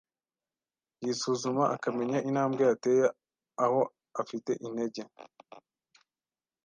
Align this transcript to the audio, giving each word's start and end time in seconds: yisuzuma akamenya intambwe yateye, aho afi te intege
yisuzuma 1.03 1.63
akamenya 1.75 2.17
intambwe 2.27 2.61
yateye, 2.69 3.05
aho 3.65 3.81
afi 4.19 4.37
te 4.45 4.53
intege 4.67 5.01